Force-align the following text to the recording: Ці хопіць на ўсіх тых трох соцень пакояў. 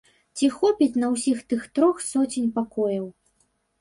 Ці 0.39 0.47
хопіць 0.53 0.99
на 1.03 1.11
ўсіх 1.15 1.43
тых 1.53 1.67
трох 1.75 2.03
соцень 2.09 2.51
пакояў. 2.57 3.05